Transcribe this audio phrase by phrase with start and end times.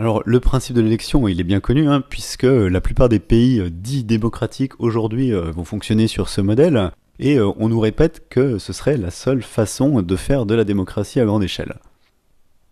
[0.00, 3.58] Alors le principe de l'élection, il est bien connu, hein, puisque la plupart des pays
[3.58, 8.28] euh, dits démocratiques aujourd'hui euh, vont fonctionner sur ce modèle, et euh, on nous répète
[8.28, 11.78] que ce serait la seule façon de faire de la démocratie à grande échelle.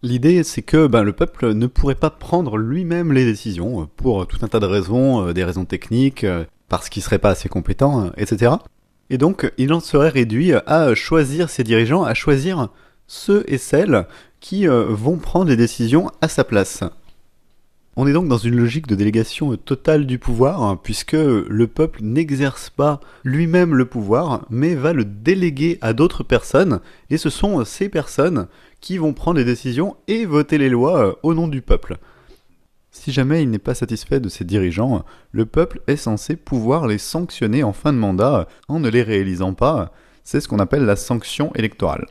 [0.05, 4.39] L'idée, c'est que ben, le peuple ne pourrait pas prendre lui-même les décisions, pour tout
[4.43, 6.25] un tas de raisons, des raisons techniques,
[6.69, 8.53] parce qu'il serait pas assez compétent, etc.
[9.11, 12.69] Et donc, il en serait réduit à choisir ses dirigeants, à choisir
[13.09, 14.07] ceux et celles
[14.39, 16.85] qui vont prendre les décisions à sa place.
[17.99, 22.01] On est donc dans une logique de délégation totale du pouvoir, hein, puisque le peuple
[22.03, 27.65] n'exerce pas lui-même le pouvoir, mais va le déléguer à d'autres personnes, et ce sont
[27.65, 28.49] ces personnes
[28.83, 31.97] qui vont prendre les décisions et voter les lois euh, au nom du peuple.
[32.91, 35.03] Si jamais il n'est pas satisfait de ses dirigeants,
[35.33, 39.55] le peuple est censé pouvoir les sanctionner en fin de mandat en ne les réalisant
[39.55, 39.91] pas.
[40.23, 42.07] C'est ce qu'on appelle la sanction électorale.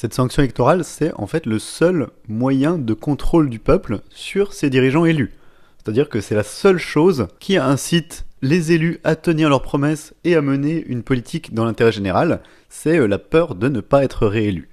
[0.00, 4.70] Cette sanction électorale, c'est en fait le seul moyen de contrôle du peuple sur ses
[4.70, 5.32] dirigeants élus.
[5.76, 10.36] C'est-à-dire que c'est la seule chose qui incite les élus à tenir leurs promesses et
[10.36, 14.28] à mener une politique dans l'intérêt général, c'est euh, la peur de ne pas être
[14.28, 14.68] réélu.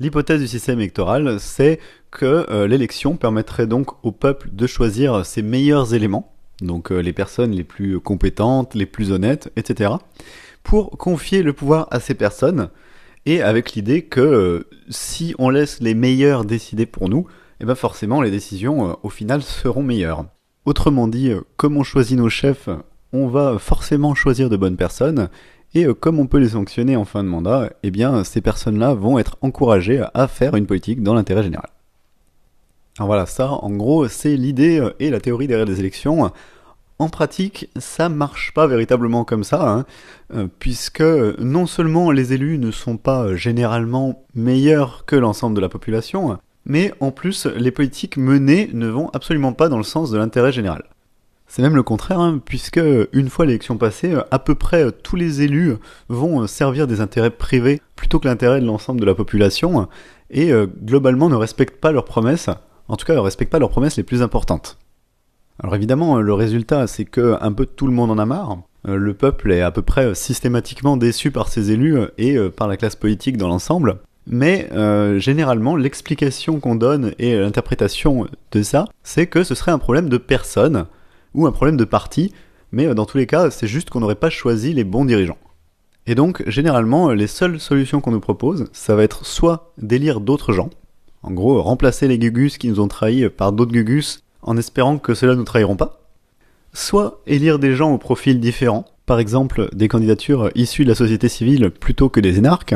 [0.00, 1.78] L'hypothèse du système électoral, c'est
[2.10, 7.12] que euh, l'élection permettrait donc au peuple de choisir ses meilleurs éléments, donc euh, les
[7.12, 9.92] personnes les plus compétentes, les plus honnêtes, etc.,
[10.64, 12.70] pour confier le pouvoir à ces personnes,
[13.26, 17.26] et avec l'idée que euh, si on laisse les meilleurs décider pour nous,
[17.60, 20.26] eh ben forcément les décisions euh, au final seront meilleures.
[20.64, 22.68] Autrement dit, euh, comme on choisit nos chefs,
[23.12, 25.28] on va forcément choisir de bonnes personnes,
[25.74, 29.18] et comme on peut les sanctionner en fin de mandat, eh bien ces personnes-là vont
[29.18, 31.68] être encouragées à faire une politique dans l'intérêt général.
[32.98, 36.30] Alors voilà, ça en gros c'est l'idée et la théorie derrière les élections.
[36.98, 39.84] En pratique, ça marche pas véritablement comme ça, hein,
[40.32, 45.68] euh, puisque non seulement les élus ne sont pas généralement meilleurs que l'ensemble de la
[45.68, 50.18] population, mais en plus les politiques menées ne vont absolument pas dans le sens de
[50.18, 50.84] l'intérêt général.
[51.48, 52.80] C'est même le contraire, hein, puisque
[53.12, 55.74] une fois l'élection passée, à peu près tous les élus
[56.08, 59.88] vont servir des intérêts privés plutôt que l'intérêt de l'ensemble de la population,
[60.30, 62.50] et euh, globalement ne respectent pas leurs promesses,
[62.88, 64.78] en tout cas ne respectent pas leurs promesses les plus importantes.
[65.62, 68.58] Alors évidemment, le résultat, c'est que un peu tout le monde en a marre.
[68.88, 72.68] Euh, le peuple est à peu près systématiquement déçu par ses élus et euh, par
[72.68, 74.00] la classe politique dans l'ensemble.
[74.26, 79.78] Mais euh, généralement, l'explication qu'on donne et l'interprétation de ça, c'est que ce serait un
[79.78, 80.86] problème de personne
[81.34, 82.32] ou un problème de parti,
[82.72, 85.38] mais dans tous les cas, c'est juste qu'on n'aurait pas choisi les bons dirigeants.
[86.06, 90.52] Et donc, généralement, les seules solutions qu'on nous propose, ça va être soit d'élire d'autres
[90.52, 90.70] gens,
[91.22, 95.14] en gros, remplacer les Gugus qui nous ont trahis par d'autres Gugus en espérant que
[95.14, 96.00] cela ne nous trahiront pas,
[96.72, 101.28] soit élire des gens au profil différent, par exemple des candidatures issues de la société
[101.28, 102.74] civile plutôt que des énarques,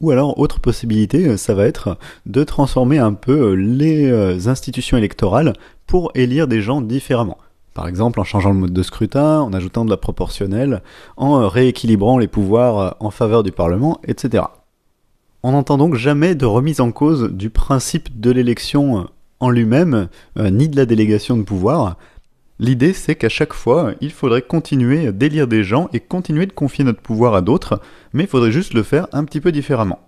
[0.00, 5.52] ou alors autre possibilité, ça va être de transformer un peu les euh, institutions électorales
[5.86, 7.38] pour élire des gens différemment.
[7.74, 10.82] Par exemple en changeant le mode de scrutin, en ajoutant de la proportionnelle,
[11.16, 14.44] en rééquilibrant les pouvoirs en faveur du Parlement, etc.
[15.42, 19.08] On n'entend donc jamais de remise en cause du principe de l'élection
[19.40, 20.08] en lui-même,
[20.38, 21.96] euh, ni de la délégation de pouvoir.
[22.58, 26.84] L'idée, c'est qu'à chaque fois, il faudrait continuer d'élire des gens et continuer de confier
[26.84, 27.80] notre pouvoir à d'autres,
[28.12, 30.00] mais il faudrait juste le faire un petit peu différemment.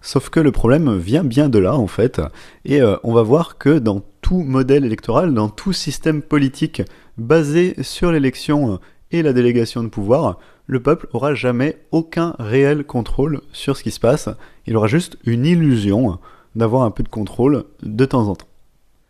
[0.00, 2.20] Sauf que le problème vient bien de là, en fait,
[2.64, 6.82] et euh, on va voir que dans tout modèle électoral, dans tout système politique
[7.18, 8.78] basé sur l'élection
[9.10, 13.90] et la délégation de pouvoir, le peuple aura jamais aucun réel contrôle sur ce qui
[13.90, 14.28] se passe,
[14.66, 16.18] il aura juste une illusion
[16.56, 18.48] d'avoir un peu de contrôle de temps en temps.